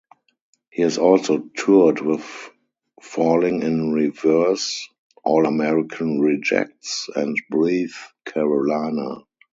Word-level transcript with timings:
He 0.71 0.81
has 0.81 0.97
also 0.97 1.37
toured 1.55 2.01
with 2.01 2.25
Falling 3.03 3.61
in 3.61 3.91
Reverse, 3.93 4.89
All 5.23 5.45
American 5.45 6.19
Rejects, 6.19 7.07
and 7.15 7.35
Breath 7.51 8.11
Carolina. 8.25 9.23